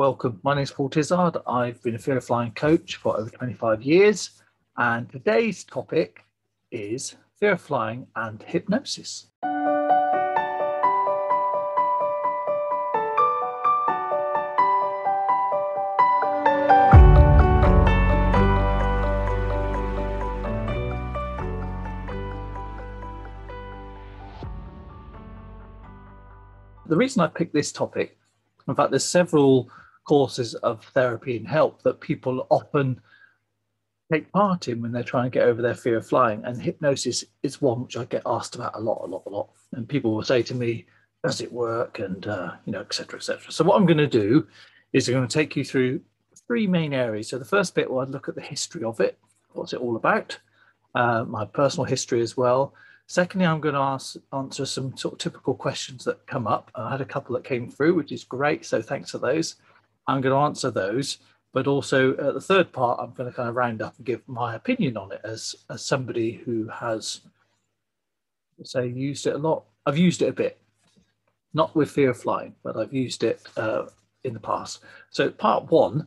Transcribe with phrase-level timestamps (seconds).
[0.00, 0.40] Welcome.
[0.42, 1.36] My name is Paul Tizard.
[1.46, 4.30] I've been a fear of flying coach for over 25 years,
[4.78, 6.24] and today's topic
[6.70, 9.26] is fear of flying and hypnosis.
[26.86, 28.16] The reason I picked this topic,
[28.66, 29.68] in fact, there's several
[30.04, 33.00] courses of therapy and help that people often
[34.12, 36.44] take part in when they're trying to get over their fear of flying.
[36.44, 39.50] And hypnosis is one which I get asked about a lot, a lot, a lot.
[39.72, 40.86] And people will say to me,
[41.22, 42.00] does it work?
[42.00, 43.52] And, uh, you know, et cetera, et cetera.
[43.52, 44.48] So what I'm going to do
[44.92, 46.00] is I'm going to take you through
[46.46, 47.28] three main areas.
[47.28, 49.16] So the first bit, will look at the history of it.
[49.52, 50.36] What's it all about?
[50.94, 52.74] Uh, my personal history as well.
[53.06, 56.70] Secondly, I'm going to ask, answer some sort of typical questions that come up.
[56.74, 58.64] I had a couple that came through, which is great.
[58.64, 59.56] So thanks for those.
[60.10, 61.18] I'm going to answer those.
[61.52, 64.22] But also, uh, the third part, I'm going to kind of round up and give
[64.28, 67.22] my opinion on it as, as somebody who has,
[68.62, 69.64] say, used it a lot.
[69.84, 70.60] I've used it a bit,
[71.52, 73.86] not with fear of flying, but I've used it uh,
[74.22, 74.84] in the past.
[75.10, 76.06] So, part one.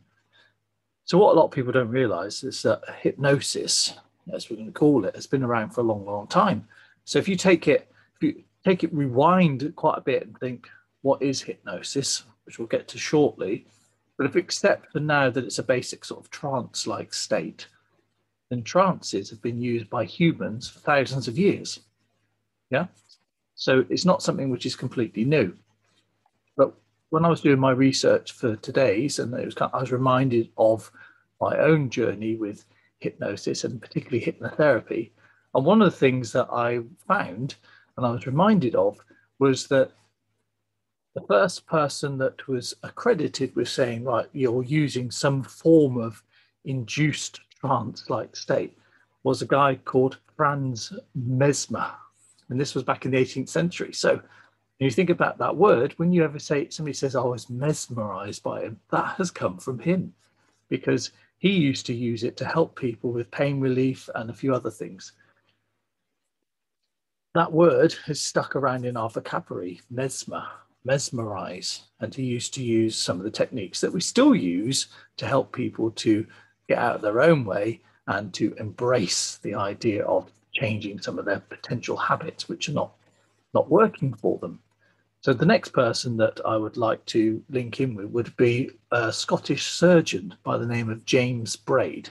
[1.04, 3.95] So, what a lot of people don't realize is that hypnosis,
[4.34, 6.66] as we're going to call it, has been around for a long, long time.
[7.06, 10.70] So if you take it, if you take it, rewind quite a bit and think,
[11.02, 13.66] what is hypnosis, which we'll get to shortly.
[14.17, 17.67] But if we accept for now that it's a basic sort of trance-like state,
[18.50, 21.80] then trances have been used by humans for thousands of years.
[22.70, 22.88] Yeah.
[23.55, 25.53] So it's not something which is completely new.
[26.55, 26.73] But
[27.09, 29.92] when I was doing my research for today's, and it was kind of, I was
[29.92, 30.92] reminded of
[31.42, 32.66] my own journey with
[33.00, 35.11] hypnosis and particularly hypnotherapy
[35.53, 37.55] and one of the things that I found
[37.98, 38.98] and I was reminded of
[39.39, 39.92] was that
[41.16, 46.23] the first person that was accredited with saying, right, you're using some form of
[46.66, 48.78] induced trance like state
[49.23, 51.92] was a guy called Franz Mesmer.
[52.49, 53.93] And this was back in the 18th century.
[53.93, 54.21] So when
[54.80, 58.43] you think about that word, when you ever say somebody says, oh, I was mesmerized
[58.43, 60.14] by him, that has come from him
[60.67, 64.54] because he used to use it to help people with pain relief and a few
[64.54, 65.14] other things
[67.33, 70.45] that word has stuck around in our vocabulary, mesmer,
[70.86, 71.83] mesmerize.
[71.99, 75.52] And he used to use some of the techniques that we still use to help
[75.52, 76.26] people to
[76.67, 81.26] get out of their own way and to embrace the idea of changing some of
[81.26, 82.94] their potential habits, which are not,
[83.54, 84.60] not working for them.
[85.21, 89.11] So the next person that I would like to link in with would be a
[89.11, 92.10] Scottish surgeon by the name of James Braid.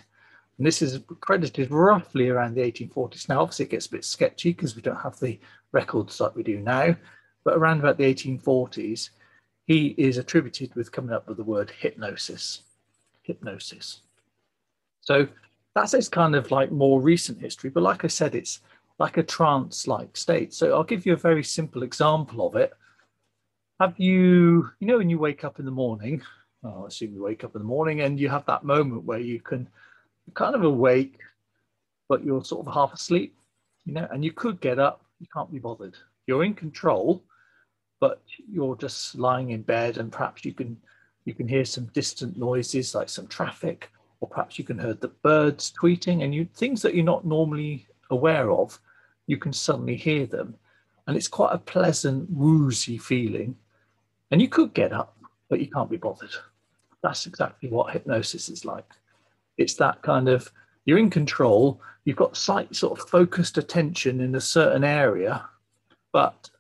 [0.57, 3.29] And this is credited roughly around the 1840s.
[3.29, 5.39] Now, obviously, it gets a bit sketchy because we don't have the
[5.73, 6.97] records like we do now,
[7.45, 9.11] but around about the 1840s,
[9.67, 12.63] he is attributed with coming up with the word hypnosis.
[13.23, 14.01] Hypnosis.
[15.01, 15.27] So
[15.75, 17.71] that's its kind of like more recent history.
[17.71, 18.61] But like I said, it's
[18.99, 20.53] like a trance like state.
[20.53, 22.73] So I'll give you a very simple example of it.
[23.81, 26.23] Have you, you know, when you wake up in the morning,
[26.63, 29.19] well, I assume you wake up in the morning and you have that moment where
[29.19, 29.69] you can
[30.35, 31.19] kind of awake,
[32.09, 33.37] but you're sort of half asleep,
[33.85, 35.97] you know, and you could get up, you can't be bothered.
[36.27, 37.25] You're in control,
[38.03, 38.21] but
[38.51, 40.77] you're just lying in bed and perhaps you can
[41.25, 45.15] you can hear some distant noises like some traffic, or perhaps you can hear the
[45.23, 48.77] birds tweeting and you things that you're not normally aware of,
[49.29, 50.57] you can suddenly hear them.
[51.07, 53.55] And it's quite a pleasant, woozy feeling.
[54.33, 55.17] And you could get up,
[55.49, 56.35] but you can't be bothered.
[57.05, 58.91] That's exactly what hypnosis is like.
[59.59, 60.51] It's that kind of
[60.87, 65.49] you're in control, you've got slight sort of focused attention in a certain area,
[66.11, 66.51] but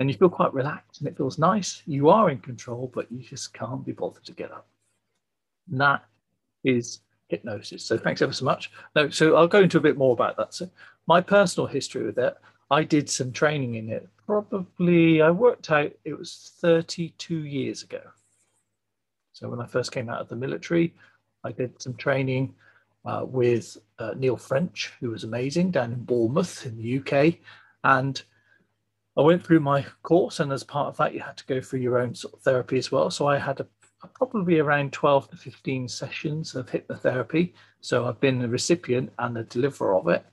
[0.00, 1.82] and you feel quite relaxed and it feels nice.
[1.86, 4.66] You are in control, but you just can't be bothered to get up.
[5.70, 6.04] And that
[6.64, 7.84] is hypnosis.
[7.84, 8.72] So thanks ever so much.
[8.96, 10.54] No, so I'll go into a bit more about that.
[10.54, 10.70] So
[11.06, 12.34] my personal history with it,
[12.70, 14.08] I did some training in it.
[14.26, 18.00] Probably I worked out it was 32 years ago.
[19.34, 20.94] So when I first came out of the military,
[21.44, 22.54] I did some training
[23.04, 27.34] uh, with uh, Neil French, who was amazing down in Bournemouth in the UK.
[27.84, 28.22] And
[29.16, 31.80] I went through my course, and as part of that, you had to go through
[31.80, 33.10] your own sort of therapy as well.
[33.10, 33.66] So I had a,
[34.14, 37.52] probably around 12 to 15 sessions of hypnotherapy.
[37.80, 40.24] So I've been the recipient and the deliverer of it.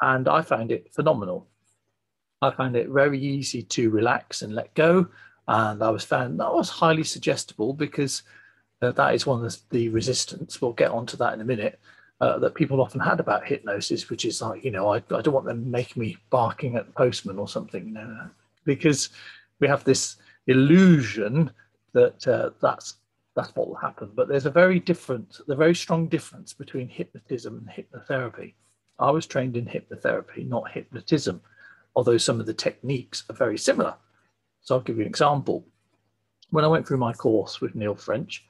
[0.00, 1.46] And I found it phenomenal.
[2.42, 5.08] I found it very easy to relax and let go.
[5.48, 8.22] And I was found that was highly suggestible because
[8.82, 10.60] uh, that is one of the, the, resistance.
[10.60, 11.80] We'll get onto that in a minute.
[12.20, 15.32] Uh, that people often had about hypnosis, which is like, you know, I, I don't
[15.32, 18.28] want them making me barking at the postman or something, you know,
[18.66, 19.08] because
[19.58, 21.50] we have this illusion
[21.94, 22.96] that uh, that's
[23.34, 24.10] that's what will happen.
[24.14, 28.52] But there's a very different, a very strong difference between hypnotism and hypnotherapy.
[28.98, 31.40] I was trained in hypnotherapy, not hypnotism,
[31.96, 33.94] although some of the techniques are very similar.
[34.60, 35.66] So I'll give you an example.
[36.50, 38.46] When I went through my course with Neil French,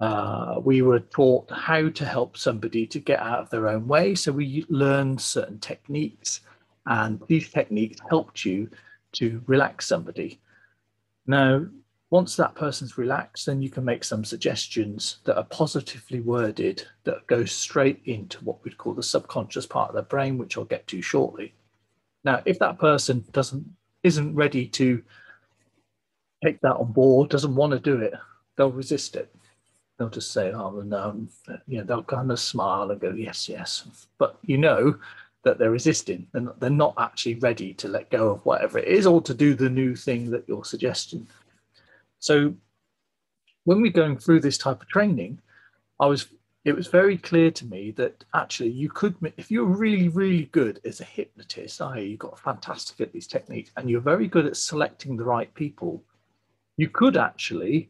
[0.00, 4.14] uh, we were taught how to help somebody to get out of their own way.
[4.14, 6.40] So we learned certain techniques,
[6.86, 8.68] and these techniques helped you
[9.12, 10.40] to relax somebody.
[11.26, 11.66] Now,
[12.10, 17.26] once that person's relaxed, then you can make some suggestions that are positively worded that
[17.26, 20.86] go straight into what we'd call the subconscious part of their brain, which I'll get
[20.88, 21.52] to shortly.
[22.22, 23.64] Now, if that person doesn't
[24.02, 25.02] isn't ready to
[26.44, 28.14] take that on board, doesn't want to do it,
[28.56, 29.34] they'll resist it.
[29.98, 31.26] They'll just say, "Oh no,"
[31.66, 34.98] you know, they'll kind of smile and go, "Yes, yes," but you know
[35.42, 39.06] that they're resisting and they're not actually ready to let go of whatever it is
[39.06, 41.26] or to do the new thing that you're suggesting.
[42.18, 42.54] So
[43.64, 45.38] when we're going through this type of training,
[46.00, 46.26] I was
[46.64, 50.80] it was very clear to me that actually you could if you're really really good
[50.84, 54.56] as a hypnotist i.e you've got fantastic at these techniques and you're very good at
[54.56, 56.02] selecting the right people
[56.76, 57.88] you could actually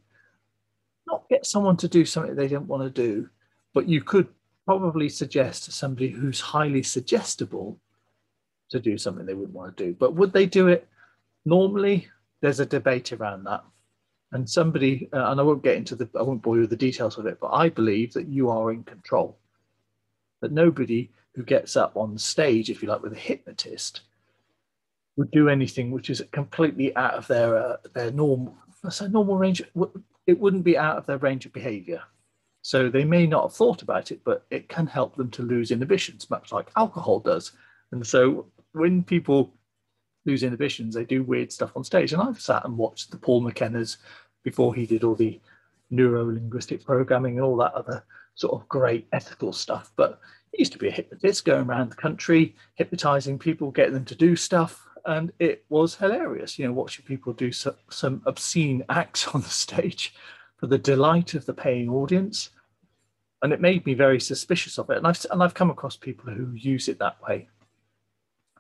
[1.07, 3.29] not get someone to do something they don't want to do
[3.75, 4.29] but you could
[4.65, 7.79] probably suggest to somebody who's highly suggestible
[8.69, 10.89] to do something they wouldn't want to do but would they do it
[11.45, 12.09] normally
[12.41, 13.63] there's a debate around that
[14.33, 16.77] and somebody, uh, and I won't get into the, I won't bore you with the
[16.77, 19.39] details of it, but I believe that you are in control.
[20.41, 24.03] That nobody who gets up on stage, if you like, with a hypnotist,
[25.17, 28.55] would do anything which is completely out of their uh, their normal,
[29.01, 29.63] a normal range.
[30.27, 32.03] It wouldn't be out of their range of behaviour.
[32.63, 35.71] So they may not have thought about it, but it can help them to lose
[35.71, 37.53] inhibitions, much like alcohol does.
[37.93, 39.55] And so when people
[40.25, 42.13] lose inhibitions, they do weird stuff on stage.
[42.13, 43.99] And I've sat and watched the Paul McKenna's
[44.43, 45.41] before he did all the
[45.91, 49.93] neuro linguistic programming and all that other sort of great ethical stuff.
[49.97, 50.21] But
[50.53, 54.15] he used to be a hypnotist going around the country, hypnotizing people, getting them to
[54.15, 54.87] do stuff.
[55.07, 59.49] And it was hilarious, you know, watching people do so, some obscene acts on the
[59.49, 60.15] stage
[60.57, 62.51] for the delight of the paying audience.
[63.43, 64.97] And it made me very suspicious of it.
[64.97, 67.49] And I've, and I've come across people who use it that way.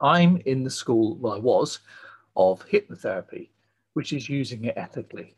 [0.00, 1.80] I'm in the school, well, I was,
[2.36, 3.48] of hypnotherapy,
[3.94, 5.34] which is using it ethically.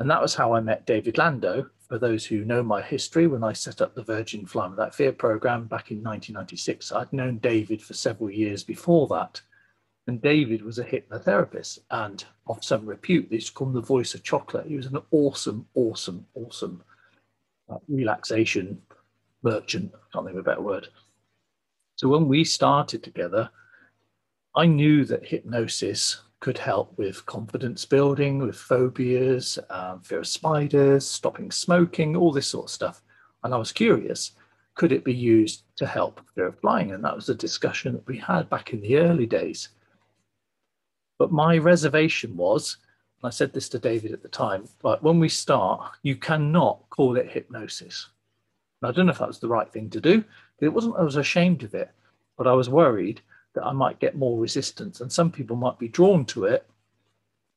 [0.00, 1.70] And that was how I met David Lando.
[1.88, 5.12] For those who know my history, when I set up the Virgin Flying Without Fear
[5.12, 9.40] program back in 1996, I'd known David for several years before that.
[10.06, 13.30] And David was a hypnotherapist and of some repute.
[13.30, 14.66] To call the voice of chocolate.
[14.66, 16.82] He was an awesome, awesome, awesome
[17.70, 18.82] uh, relaxation
[19.42, 19.92] merchant.
[19.94, 20.88] I can't think of a better word.
[21.96, 23.50] So when we started together,
[24.56, 31.08] I knew that hypnosis could help with confidence building, with phobias, um, fear of spiders,
[31.08, 33.02] stopping smoking, all this sort of stuff.
[33.42, 34.32] And I was curious,
[34.74, 36.92] could it be used to help fear of flying?
[36.92, 39.70] And that was a discussion that we had back in the early days.
[41.18, 42.78] But my reservation was,
[43.22, 46.88] and I said this to David at the time, but when we start, you cannot
[46.90, 48.08] call it hypnosis.
[48.82, 50.24] And I don't know if that was the right thing to do.
[50.60, 51.90] It wasn't, I was ashamed of it,
[52.36, 53.20] but I was worried
[53.54, 55.00] that I might get more resistance.
[55.00, 56.66] And some people might be drawn to it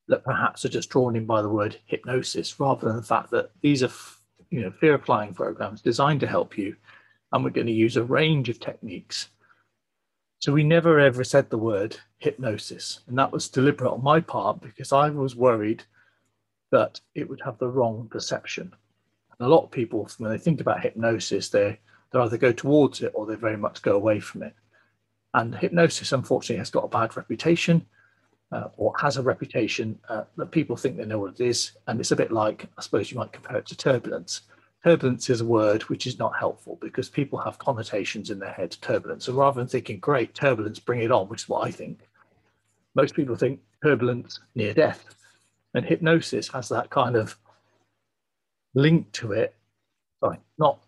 [0.06, 3.50] that perhaps are just drawn in by the word hypnosis rather than the fact that
[3.60, 3.90] these are,
[4.50, 6.74] you know, fear of flying programs designed to help you.
[7.32, 9.28] And we're going to use a range of techniques.
[10.40, 13.00] So we never ever said the word hypnosis.
[13.08, 15.82] And that was deliberate on my part because I was worried
[16.70, 18.72] that it would have the wrong perception.
[19.38, 21.78] And a lot of people, when they think about hypnosis, they
[22.10, 24.54] they either go towards it or they very much go away from it.
[25.34, 27.84] And hypnosis, unfortunately, has got a bad reputation
[28.50, 31.72] uh, or has a reputation uh, that people think they know what it is.
[31.86, 34.42] And it's a bit like, I suppose you might compare it to turbulence.
[34.84, 38.70] Turbulence is a word which is not helpful because people have connotations in their head
[38.70, 39.24] to turbulence.
[39.24, 42.00] So rather than thinking, great, turbulence, bring it on, which is what I think,
[42.94, 45.14] most people think turbulence, near death.
[45.74, 47.36] And hypnosis has that kind of
[48.74, 49.54] link to it.
[50.20, 50.78] Sorry, not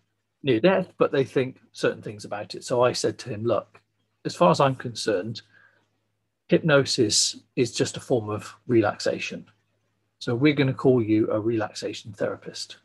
[0.43, 2.63] near death, but they think certain things about it.
[2.63, 3.81] So I said to him, look,
[4.25, 5.41] as far as I'm concerned,
[6.47, 9.45] hypnosis is just a form of relaxation.
[10.19, 12.77] So we're going to call you a relaxation therapist.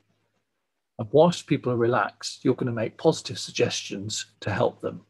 [0.99, 5.03] And whilst people are relaxed, you're going to make positive suggestions to help them.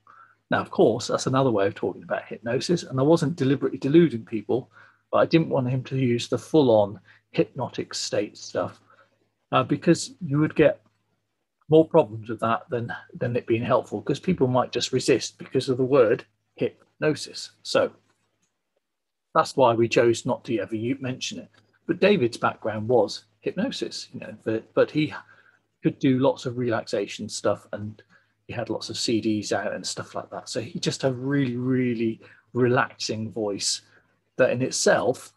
[0.50, 2.82] Now, of course, that's another way of talking about hypnosis.
[2.82, 4.70] And I wasn't deliberately deluding people,
[5.10, 7.00] but I didn't want him to use the full on
[7.30, 8.80] hypnotic state stuff
[9.52, 10.80] uh, because you would get
[11.68, 15.68] more problems with that than than it being helpful because people might just resist because
[15.68, 16.24] of the word
[16.54, 17.50] hypnosis.
[17.62, 17.90] So
[19.34, 21.50] that's why we chose not to ever mention it.
[21.86, 25.12] But David's background was hypnosis, you know, but, but he
[25.82, 28.02] could do lots of relaxation stuff and
[28.46, 30.48] he had lots of CDs out and stuff like that.
[30.48, 32.20] So he just had a really, really
[32.52, 33.82] relaxing voice
[34.36, 35.32] that in itself,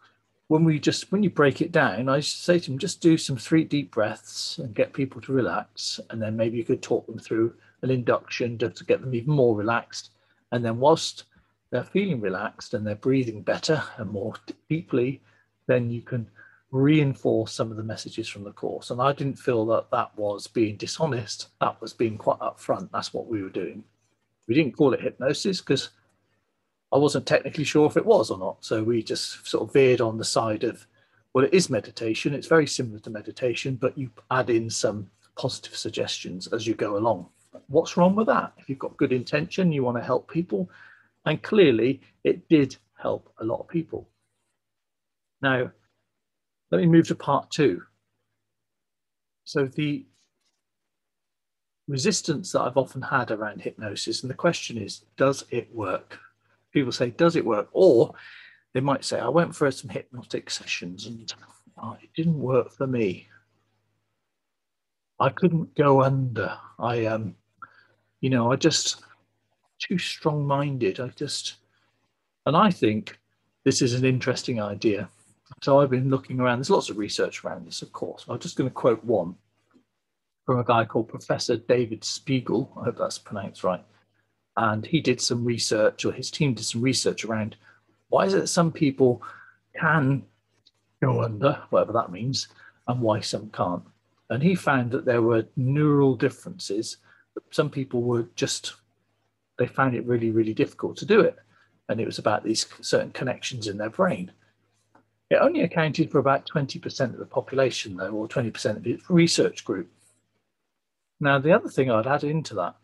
[0.48, 3.36] when we just when you break it down, I say to him, just do some
[3.36, 6.00] three deep breaths and get people to relax.
[6.10, 9.32] And then maybe you could talk them through an induction just to get them even
[9.32, 10.10] more relaxed.
[10.52, 11.24] And then whilst
[11.70, 14.34] they're feeling relaxed and they're breathing better and more
[14.68, 15.20] deeply,
[15.66, 16.28] then you can
[16.72, 18.90] reinforce some of the messages from the course.
[18.90, 21.48] And I didn't feel that that was being dishonest.
[21.60, 22.90] That was being quite upfront.
[22.92, 23.82] That's what we were doing.
[24.46, 25.90] We didn't call it hypnosis because
[26.92, 28.64] I wasn't technically sure if it was or not.
[28.64, 30.86] So we just sort of veered on the side of,
[31.34, 32.34] well, it is meditation.
[32.34, 36.96] It's very similar to meditation, but you add in some positive suggestions as you go
[36.96, 37.28] along.
[37.68, 38.52] What's wrong with that?
[38.58, 40.70] If you've got good intention, you want to help people.
[41.26, 44.08] And clearly, it did help a lot of people.
[45.42, 45.70] Now,
[46.70, 47.82] let me move to part two.
[49.44, 50.06] So, the
[51.88, 56.18] resistance that I've often had around hypnosis, and the question is, does it work?
[56.72, 57.68] People say, does it work?
[57.72, 58.14] Or
[58.72, 61.32] they might say, I went for some hypnotic sessions and
[61.82, 63.26] oh, it didn't work for me.
[65.18, 66.56] I couldn't go under.
[66.78, 67.34] I um,
[68.20, 69.02] you know, I just
[69.78, 71.00] too strong-minded.
[71.00, 71.54] I just,
[72.46, 73.18] and I think
[73.64, 75.08] this is an interesting idea.
[75.62, 76.58] So I've been looking around.
[76.58, 78.24] There's lots of research around this, of course.
[78.28, 79.34] I'm just going to quote one
[80.46, 82.72] from a guy called Professor David Spiegel.
[82.80, 83.84] I hope that's pronounced right.
[84.56, 87.56] And he did some research, or his team did some research around
[88.08, 89.22] why is it that some people
[89.78, 90.24] can
[91.02, 92.48] go under, whatever that means,
[92.88, 93.84] and why some can't.
[94.30, 96.96] And he found that there were neural differences
[97.50, 98.74] some people were just
[99.58, 101.36] they found it really really difficult to do it
[101.88, 104.30] and it was about these certain connections in their brain
[105.30, 109.64] it only accounted for about 20% of the population though or 20% of its research
[109.64, 109.88] group
[111.20, 112.74] now the other thing i'd add into that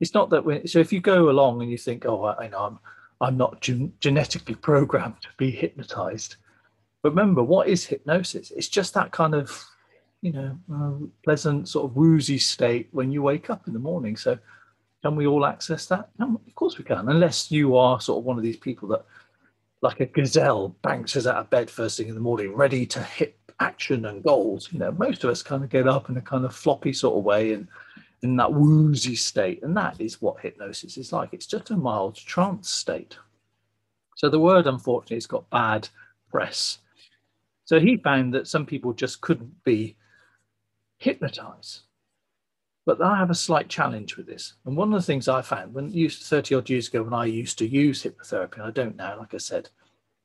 [0.00, 2.58] it's not that when so if you go along and you think oh i, know
[2.58, 2.78] i'm
[3.20, 6.36] i'm not gen- genetically programmed to be hypnotized
[7.02, 9.64] but remember what is hypnosis it's just that kind of
[10.24, 14.16] you know, uh, pleasant sort of woozy state when you wake up in the morning.
[14.16, 14.38] So,
[15.02, 16.08] can we all access that?
[16.18, 19.04] No, of course we can, unless you are sort of one of these people that,
[19.84, 23.36] like a gazelle, bounces out of bed first thing in the morning, ready to hit
[23.60, 24.70] action and goals.
[24.72, 27.18] You know, most of us kind of get up in a kind of floppy sort
[27.18, 27.68] of way and
[28.22, 29.62] in that woozy state.
[29.62, 31.28] And that is what hypnosis is like.
[31.32, 33.18] It's just a mild trance state.
[34.16, 35.86] So the word, unfortunately, has got bad
[36.30, 36.78] press.
[37.66, 39.96] So he found that some people just couldn't be
[40.96, 41.82] hypnotize.
[42.86, 44.54] But I have a slight challenge with this.
[44.66, 47.24] And one of the things I found when used 30 odd years ago when I
[47.24, 49.70] used to use hypnotherapy, I don't now, like I said,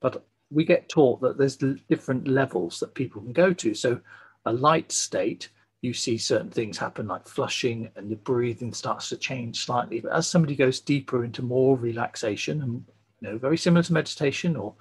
[0.01, 3.73] but we get taught that there's different levels that people can go to.
[3.73, 4.01] So
[4.45, 5.49] a light state,
[5.81, 10.01] you see certain things happen like flushing and the breathing starts to change slightly.
[10.01, 12.83] But as somebody goes deeper into more relaxation and
[13.21, 14.73] you know, very similar to meditation or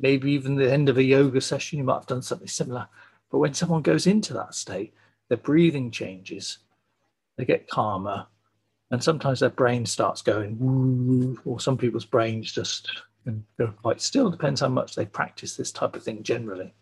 [0.00, 2.88] maybe even the end of a yoga session, you might have done something similar.
[3.30, 4.92] But when someone goes into that state,
[5.28, 6.58] their breathing changes,
[7.36, 8.26] they get calmer,
[8.90, 13.02] and sometimes their brain starts going or some people's brains just
[13.58, 14.30] go quite still.
[14.30, 16.74] Depends how much they practice this type of thing generally.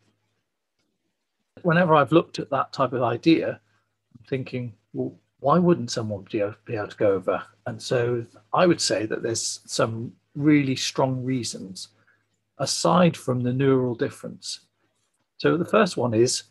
[1.62, 3.61] Whenever I've looked at that type of idea,
[4.19, 7.42] I'm thinking, well, why wouldn't someone be able to go over?
[7.66, 11.88] And so I would say that there's some really strong reasons
[12.59, 14.61] aside from the neural difference.
[15.38, 16.45] So the first one is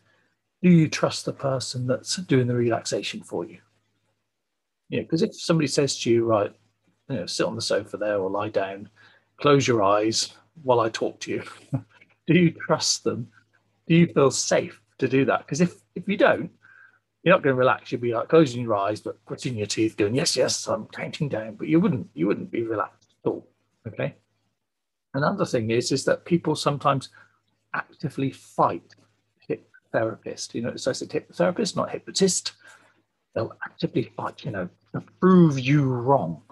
[0.62, 3.58] do you trust the person that's doing the relaxation for you?
[4.90, 6.52] Yeah, because if somebody says to you, right,
[7.08, 8.88] you know, sit on the sofa there or lie down,
[9.40, 11.42] close your eyes while I talk to you,
[12.26, 13.28] do you trust them?
[13.88, 15.40] Do you feel safe to do that?
[15.40, 16.50] Because if if you don't,
[17.22, 17.90] you're not going to relax.
[17.90, 21.28] You'll be like closing your eyes, but putting your teeth, going, yes, yes, I'm counting
[21.28, 21.54] down.
[21.56, 23.48] But you wouldn't, you wouldn't be relaxed at all.
[23.86, 24.14] Okay.
[25.12, 27.10] Another thing is, is that people sometimes
[27.74, 28.94] actively fight
[29.92, 30.54] therapist.
[30.54, 32.52] You know, so I said hypnotherapist, not hypnotist.
[33.34, 36.42] They'll actively fight, you know, to prove you wrong.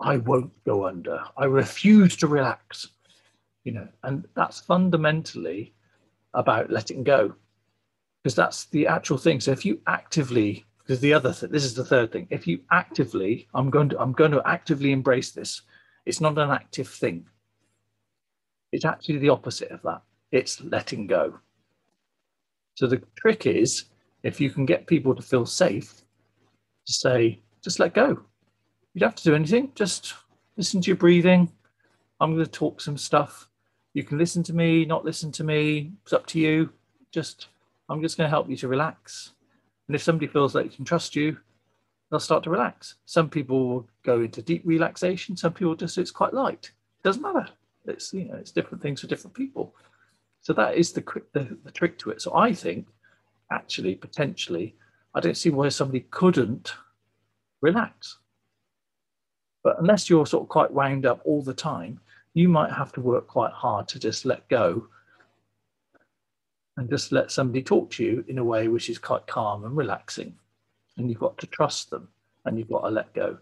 [0.00, 1.22] I won't go under.
[1.36, 2.88] I refuse to relax.
[3.64, 5.74] You know, and that's fundamentally
[6.34, 7.34] about letting go.
[8.22, 9.40] Because that's the actual thing.
[9.40, 12.26] So if you actively, because the other thing, this is the third thing.
[12.30, 15.62] If you actively, I'm going to, I'm going to actively embrace this.
[16.06, 17.26] It's not an active thing.
[18.72, 20.02] It's actually the opposite of that.
[20.32, 21.38] It's letting go.
[22.74, 23.84] So the trick is
[24.22, 26.02] if you can get people to feel safe
[26.86, 28.20] to say, just let go.
[28.94, 30.14] You don't have to do anything, just
[30.56, 31.50] listen to your breathing.
[32.20, 33.48] I'm going to talk some stuff.
[33.94, 35.92] You can listen to me, not listen to me.
[36.02, 36.70] It's up to you.
[37.12, 37.48] Just
[37.88, 39.32] I'm just going to help you to relax.
[39.88, 41.36] And if somebody feels that they can trust you,
[42.10, 42.96] they'll start to relax.
[43.06, 45.36] Some people will go into deep relaxation.
[45.36, 46.70] Some people just it's quite light.
[47.02, 47.48] It doesn't matter.
[47.86, 49.74] It's you know it's different things for different people.
[50.42, 51.02] So that is the,
[51.32, 52.22] the the trick to it.
[52.22, 52.86] So I think
[53.50, 54.76] actually potentially
[55.14, 56.74] I don't see why somebody couldn't
[57.60, 58.18] relax.
[59.62, 62.00] But unless you're sort of quite wound up all the time,
[62.34, 64.86] you might have to work quite hard to just let go
[66.76, 69.76] and just let somebody talk to you in a way which is quite calm and
[69.76, 70.34] relaxing.
[70.96, 72.08] And you've got to trust them
[72.44, 73.38] and you've got to let go.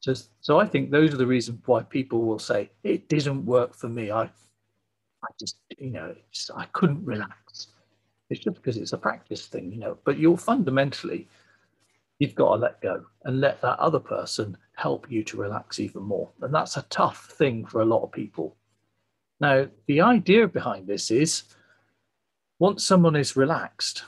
[0.00, 3.74] So, so I think those are the reasons why people will say, it didn't work
[3.74, 4.10] for me.
[4.10, 7.68] I, I just, you know, just, I couldn't relax.
[8.30, 11.28] It's just because it's a practice thing, you know, but you're fundamentally,
[12.20, 16.02] you've got to let go and let that other person help you to relax even
[16.02, 16.30] more.
[16.42, 18.56] And that's a tough thing for a lot of people.
[19.40, 21.44] Now, the idea behind this is
[22.58, 24.04] once someone is relaxed,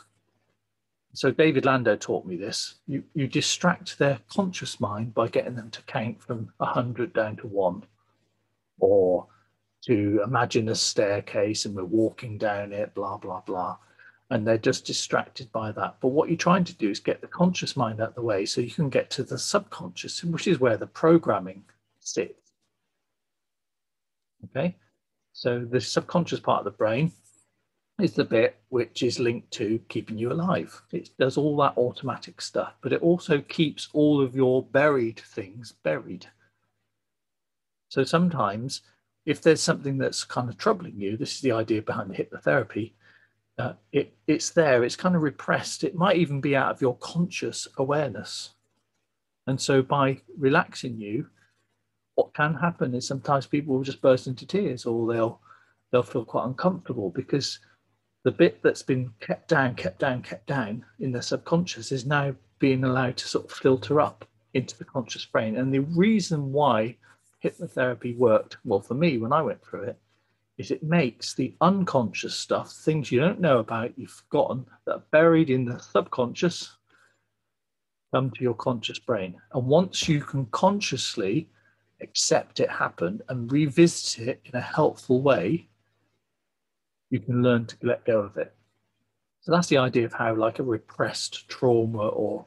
[1.15, 5.71] so David Lando taught me this, you, you distract their conscious mind by getting them
[5.71, 7.83] to count from 100 down to one,
[8.79, 9.27] or
[9.87, 13.79] to imagine a staircase and we're walking down it, blah, blah, blah
[14.33, 15.97] and they're just distracted by that.
[16.01, 18.47] But what you're trying to do is get the conscious mind out of the way
[18.47, 21.65] so you can get to the subconscious, which is where the programming
[22.01, 22.53] sits.
[24.47, 24.75] Okay,
[25.35, 27.13] so the subconscious part of the brain
[28.01, 30.81] is the bit which is linked to keeping you alive.
[30.93, 35.75] It does all that automatic stuff, but it also keeps all of your buried things
[35.83, 36.27] buried.
[37.91, 38.81] So sometimes,
[39.27, 42.93] if there's something that's kind of troubling you, this is the idea behind the hypnotherapy
[43.93, 45.85] it, it's there, it's kind of repressed.
[45.85, 48.51] It might even be out of your conscious awareness.
[49.47, 51.27] And so by relaxing you,
[52.15, 55.41] what can happen is sometimes people will just burst into tears or they'll
[55.91, 57.59] they'll feel quite uncomfortable because
[58.25, 62.35] the bit that's been kept down, kept down, kept down in the subconscious is now
[62.59, 65.57] being allowed to sort of filter up into the conscious brain.
[65.57, 66.97] And the reason why
[67.45, 69.99] hypnotherapy worked well for me when I went through it
[70.63, 75.05] is it makes the unconscious stuff, things you don't know about, you've forgotten, that are
[75.11, 76.77] buried in the subconscious,
[78.15, 79.35] come to your conscious brain.
[79.53, 81.49] And once you can consciously
[82.01, 85.69] accept it happened and revisit it in a helpful way,
[87.11, 88.55] you can learn to let go of it.
[89.41, 92.47] So that's the idea of how, like, a repressed trauma or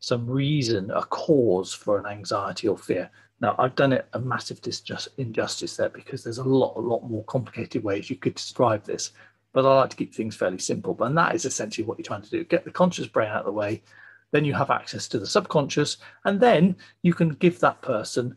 [0.00, 3.10] some reason, a cause for an anxiety or fear
[3.40, 7.02] now, I've done it a massive disjust, injustice there because there's a lot, a lot
[7.02, 9.12] more complicated ways you could describe this.
[9.52, 10.94] But I like to keep things fairly simple.
[10.94, 13.40] But, And that is essentially what you're trying to do get the conscious brain out
[13.40, 13.82] of the way.
[14.30, 15.98] Then you have access to the subconscious.
[16.24, 18.36] And then you can give that person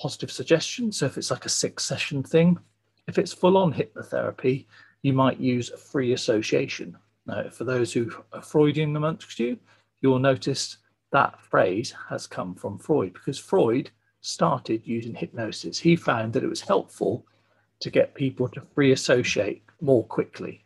[0.00, 0.98] positive suggestions.
[0.98, 2.58] So if it's like a six session thing,
[3.08, 4.66] if it's full on hypnotherapy,
[5.02, 6.96] you might use free association.
[7.26, 9.58] Now, for those who are Freudian amongst you,
[10.00, 10.78] you'll notice
[11.12, 13.90] that phrase has come from Freud because Freud
[14.26, 17.24] started using hypnosis, he found that it was helpful
[17.80, 20.64] to get people to free associate more quickly.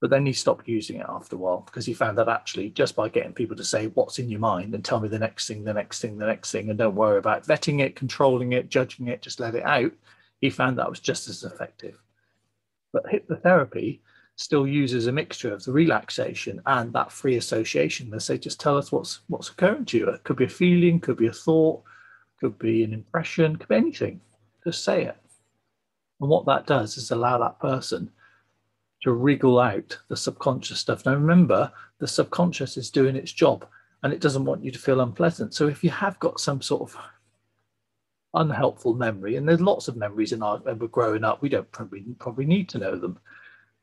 [0.00, 2.94] But then he stopped using it after a while because he found that actually just
[2.94, 5.64] by getting people to say what's in your mind and tell me the next thing,
[5.64, 9.08] the next thing, the next thing, and don't worry about vetting it, controlling it, judging
[9.08, 9.92] it, just let it out,
[10.40, 12.00] he found that was just as effective.
[12.92, 14.00] But hypnotherapy
[14.36, 18.10] still uses a mixture of the relaxation and that free association.
[18.10, 20.08] They say, just tell us what's what's occurring to you.
[20.10, 21.82] It could be a feeling, could be a thought,
[22.40, 24.20] could be an impression, could be anything.
[24.64, 25.16] Just say it.
[26.20, 28.10] And what that does is allow that person
[29.02, 31.04] to wriggle out the subconscious stuff.
[31.04, 33.66] Now, remember, the subconscious is doing its job
[34.02, 35.54] and it doesn't want you to feel unpleasant.
[35.54, 36.96] So, if you have got some sort of
[38.34, 41.70] unhelpful memory, and there's lots of memories in our when we're growing up, we don't
[41.72, 43.18] probably probably need to know them.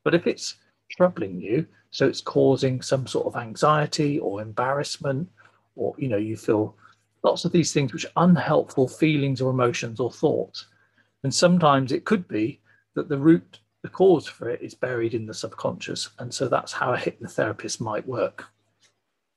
[0.02, 0.56] But if it's
[0.90, 5.28] troubling you, so it's causing some sort of anxiety or embarrassment,
[5.76, 6.76] or you know, you feel
[7.24, 10.66] lots of these things which are unhelpful feelings or emotions or thoughts.
[11.24, 12.60] And sometimes it could be
[12.94, 16.10] that the root, the cause for it is buried in the subconscious.
[16.18, 18.44] And so that's how a hypnotherapist might work.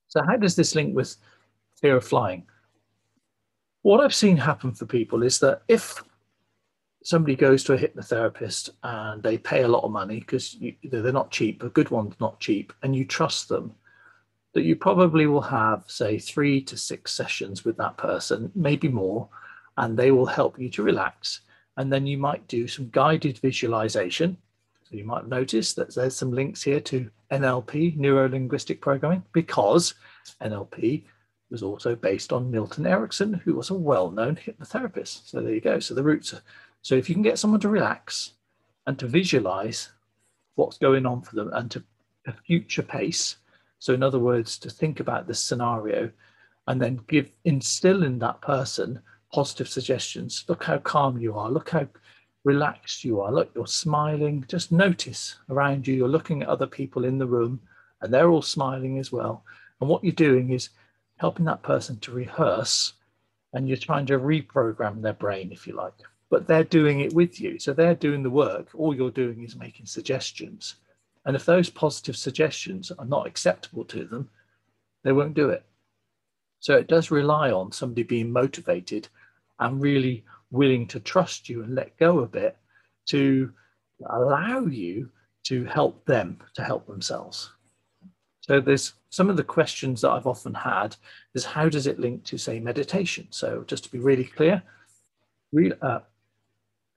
[0.10, 1.16] So, how does this link with
[1.82, 2.44] fear of flying?
[3.82, 6.04] What I've seen happen for people is that if
[7.04, 11.32] somebody goes to a hypnotherapist and they pay a lot of money because they're not
[11.32, 13.74] cheap, a good one's not cheap, and you trust them,
[14.54, 19.30] that you probably will have, say, three to six sessions with that person, maybe more,
[19.78, 21.42] and they will help you to relax.
[21.78, 24.38] And then you might do some guided visualization.
[24.90, 29.94] So you might notice that there's some links here to NLP, neuro linguistic programming, because
[30.42, 31.04] NLP
[31.52, 35.30] was also based on Milton Erickson, who was a well known hypnotherapist.
[35.30, 35.80] So there you go.
[35.80, 36.42] So the roots are.
[36.82, 38.34] So if you can get someone to relax
[38.86, 39.92] and to visualize
[40.56, 41.84] what's going on for them and to
[42.26, 43.38] a future pace.
[43.80, 46.12] So, in other words, to think about this scenario
[46.68, 50.46] and then give instill in that person positive suggestions.
[50.48, 51.50] Look how calm you are.
[51.50, 51.88] Look how
[52.44, 53.32] relaxed you are.
[53.32, 54.46] Look, you're smiling.
[54.48, 55.96] Just notice around you.
[55.96, 57.60] You're looking at other people in the room
[58.02, 59.44] and they're all smiling as well.
[59.80, 60.70] And what you're doing is
[61.18, 62.94] helping that person to rehearse
[63.54, 65.94] and you're trying to reprogram their brain, if you like.
[66.30, 67.60] But they're doing it with you.
[67.60, 68.68] So they're doing the work.
[68.76, 70.76] All you're doing is making suggestions.
[71.26, 74.30] And if those positive suggestions are not acceptable to them,
[75.04, 75.66] they won't do it.
[76.60, 79.08] So it does rely on somebody being motivated
[79.60, 82.58] and really willing to trust you and let go a bit
[83.08, 83.52] to
[84.10, 85.10] allow you
[85.44, 87.52] to help them to help themselves.
[88.42, 90.96] So there's some of the questions that I've often had
[91.34, 93.28] is how does it link to say meditation?
[93.30, 94.64] So just to be really clear,
[95.52, 96.00] real, uh,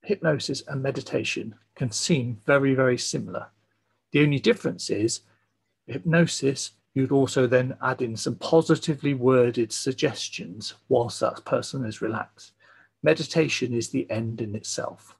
[0.02, 3.48] hypnosis and meditation can seem very, very similar.
[4.12, 5.20] The only difference is
[5.86, 12.52] hypnosis, you'd also then add in some positively worded suggestions whilst that person is relaxed.
[13.02, 15.16] Meditation is the end in itself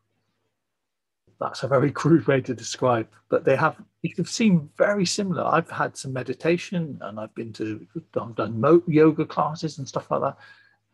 [1.41, 5.45] that's a very crude way to describe, but they have, you can seem very similar.
[5.45, 7.87] I've had some meditation and I've been to,
[8.21, 10.37] I've done yoga classes and stuff like that.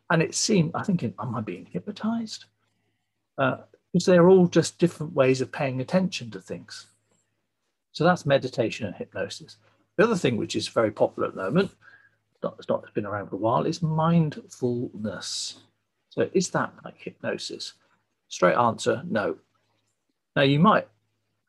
[0.08, 2.44] And it seemed, I think, am I being hypnotized?
[3.36, 3.58] Uh,
[3.92, 6.86] because they're all just different ways of paying attention to things.
[7.96, 9.56] So that's meditation and hypnosis.
[9.96, 11.70] The other thing, which is very popular at the moment,
[12.58, 15.60] it's not, it's been around for a while, is mindfulness.
[16.10, 17.72] So is that like hypnosis?
[18.28, 19.38] Straight answer, no.
[20.36, 20.86] Now, you might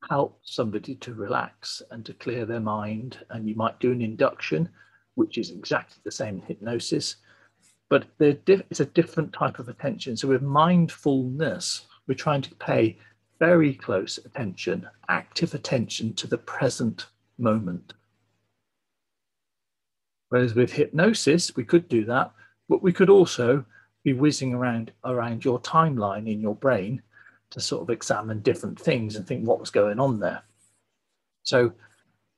[0.10, 4.70] help somebody to relax and to clear their mind, and you might do an induction,
[5.16, 7.18] which is exactly the same hypnosis,
[7.90, 10.16] but it's a different type of attention.
[10.16, 12.98] So, with mindfulness, we're trying to pay
[13.40, 17.94] very close attention, active attention to the present moment.
[20.30, 22.32] Whereas with hypnosis, we could do that,
[22.68, 23.66] but we could also
[24.04, 27.02] be whizzing around around your timeline in your brain
[27.50, 30.44] to sort of examine different things and think what was going on there.
[31.44, 31.72] So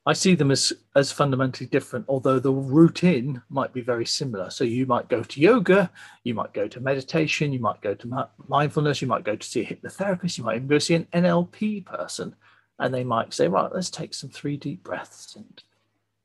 [0.05, 4.49] I see them as, as fundamentally different, although the routine might be very similar.
[4.49, 5.91] So you might go to yoga,
[6.23, 9.61] you might go to meditation, you might go to mindfulness, you might go to see
[9.61, 12.35] a hypnotherapist, you might even go see an NLP person,
[12.79, 15.63] and they might say, right, let's take some three deep breaths and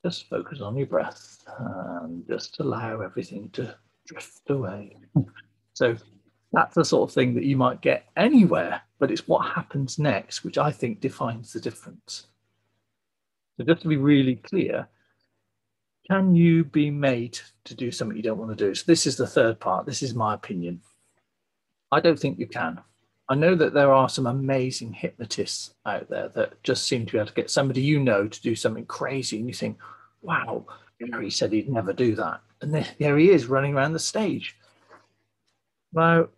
[0.05, 3.75] just focus on your breath and just allow everything to
[4.07, 4.97] drift away.
[5.75, 5.97] so
[6.53, 10.45] that's the sort of thing that you might get anywhere, but it's what happens next,
[10.45, 12.29] which I think defines the difference.
[13.57, 14.89] So, just to be really clear,
[16.11, 18.75] can you be made to do something you don't want to do?
[18.75, 19.87] So, this is the third part.
[19.87, 20.81] This is my opinion.
[21.93, 22.81] I don't think you can.
[23.29, 27.19] I know that there are some amazing hypnotists out there that just seem to be
[27.19, 29.79] able to get somebody you know to do something crazy, and you think,
[30.21, 30.67] wow,
[30.99, 32.41] Gary said he'd never do that.
[32.61, 34.57] And there, he is running around the stage.
[35.93, 36.29] Now,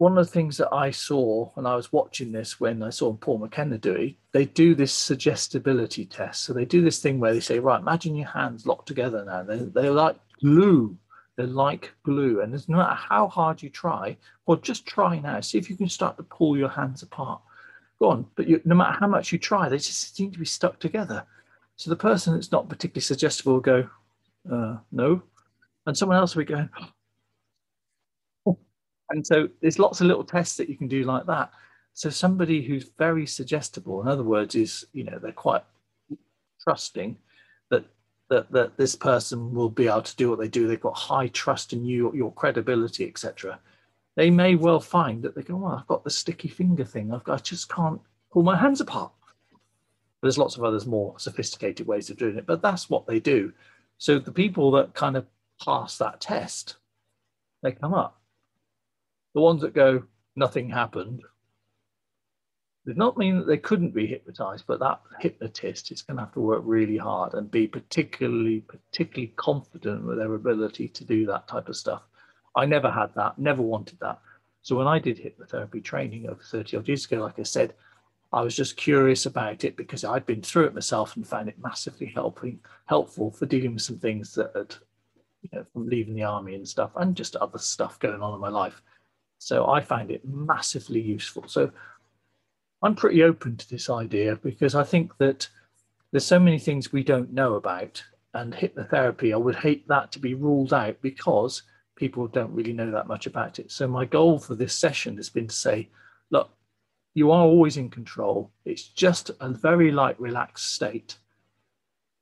[0.00, 3.12] one of the things that I saw when I was watching this, when I saw
[3.12, 6.44] Paul McKenna do it, they do this suggestibility test.
[6.44, 9.42] So they do this thing where they say, right, imagine your hands locked together now.
[9.42, 10.96] They're, they're like glue.
[11.36, 12.40] They're like glue.
[12.40, 15.38] And it's no matter how hard you try, well, just try now.
[15.40, 17.42] See if you can start to pull your hands apart.
[17.98, 18.26] Go on.
[18.36, 21.26] But you, no matter how much you try, they just seem to be stuck together.
[21.76, 23.86] So the person that's not particularly suggestible will go,
[24.50, 25.20] uh, no.
[25.84, 26.70] And someone else will be going,
[29.10, 31.50] and so there's lots of little tests that you can do like that.
[31.94, 35.64] So somebody who's very suggestible, in other words, is you know they're quite
[36.62, 37.18] trusting
[37.70, 37.84] that
[38.28, 40.66] that, that this person will be able to do what they do.
[40.66, 43.58] They've got high trust in you, your credibility, etc.
[44.16, 47.12] They may well find that they go, "Oh, I've got the sticky finger thing.
[47.12, 48.00] I've got, I just can't
[48.32, 49.12] pull my hands apart."
[49.50, 53.18] But there's lots of others more sophisticated ways of doing it, but that's what they
[53.18, 53.52] do.
[53.98, 55.26] So the people that kind of
[55.62, 56.76] pass that test,
[57.62, 58.19] they come up
[59.34, 60.04] the ones that go,
[60.36, 61.22] nothing happened,
[62.86, 66.32] does not mean that they couldn't be hypnotized, but that hypnotist is going to have
[66.32, 71.46] to work really hard and be particularly, particularly confident with their ability to do that
[71.46, 72.02] type of stuff.
[72.56, 74.18] I never had that, never wanted that.
[74.62, 77.74] So when I did hypnotherapy training over 30 odd years ago, like I said,
[78.32, 81.58] I was just curious about it because I'd been through it myself and found it
[81.62, 84.74] massively helping, helpful for dealing with some things that had,
[85.42, 88.40] you know, from leaving the army and stuff and just other stuff going on in
[88.40, 88.82] my life.
[89.40, 91.44] So I find it massively useful.
[91.48, 91.72] So
[92.82, 95.48] I'm pretty open to this idea because I think that
[96.12, 98.04] there's so many things we don't know about.
[98.34, 101.62] And hypnotherapy, I would hate that to be ruled out because
[101.96, 103.72] people don't really know that much about it.
[103.72, 105.88] So my goal for this session has been to say,
[106.30, 106.50] look,
[107.14, 108.52] you are always in control.
[108.66, 111.16] It's just a very light, relaxed state.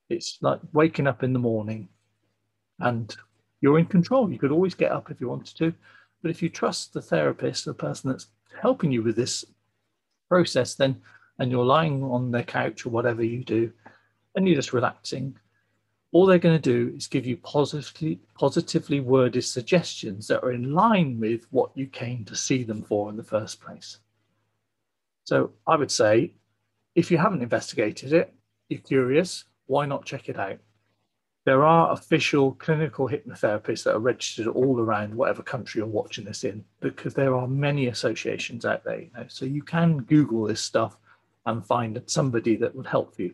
[0.09, 1.89] It's like waking up in the morning
[2.79, 3.15] and
[3.61, 4.31] you're in control.
[4.31, 5.75] You could always get up if you wanted to.
[6.23, 8.27] But if you trust the therapist, the person that's
[8.61, 9.45] helping you with this
[10.29, 11.01] process, then
[11.39, 13.73] and you're lying on their couch or whatever you do,
[14.35, 15.37] and you're just relaxing,
[16.11, 20.73] all they're going to do is give you positively positively worded suggestions that are in
[20.73, 23.99] line with what you came to see them for in the first place.
[25.25, 26.33] So I would say,
[26.95, 28.35] if you haven't investigated it,
[28.69, 30.59] you're curious, why not check it out?
[31.49, 36.45] There are official clinical hypnotherapists that are registered all around whatever country you're watching this
[36.45, 39.01] in, because there are many associations out there.
[39.01, 39.25] You know?
[39.29, 40.99] So you can Google this stuff
[41.47, 43.33] and find somebody that would help you.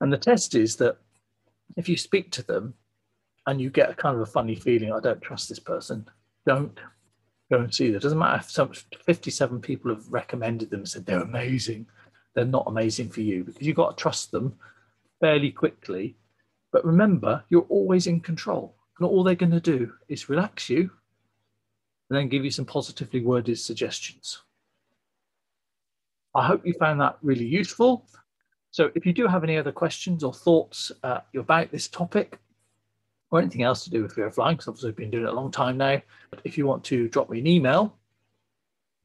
[0.00, 0.98] And the test is that
[1.76, 2.74] if you speak to them
[3.44, 6.08] and you get a kind of a funny feeling, I don't trust this person,
[6.46, 6.78] don't
[7.50, 7.96] go and see them.
[7.96, 8.70] It doesn't matter if some
[9.04, 11.88] 57 people have recommended them, said they're amazing.
[12.34, 14.54] They're not amazing for you because you've got to trust them
[15.20, 16.14] fairly quickly.
[16.72, 18.76] But remember, you're always in control.
[18.98, 20.90] And all they're going to do is relax you
[22.08, 24.42] and then give you some positively worded suggestions.
[26.34, 28.06] I hope you found that really useful.
[28.70, 32.38] So if you do have any other questions or thoughts uh, about this topic
[33.30, 35.32] or anything else to do with fear flying, because obviously I've been doing it a
[35.32, 37.96] long time now, but if you want to drop me an email,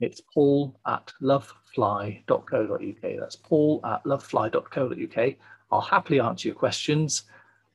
[0.02, 3.20] it's paul at lovefly.co.uk.
[3.20, 5.36] That's paul at lovefly.co.uk.
[5.72, 7.24] I'll happily answer your questions.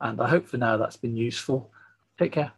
[0.01, 1.71] And I hope for now that's been useful.
[2.19, 2.53] Take care.